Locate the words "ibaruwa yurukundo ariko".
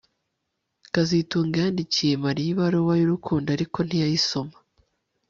2.53-3.77